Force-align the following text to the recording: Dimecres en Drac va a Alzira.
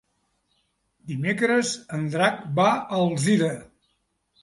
Dimecres 1.11 1.75
en 1.99 2.09
Drac 2.17 2.43
va 2.59 2.69
a 2.75 2.83
Alzira. 3.05 3.55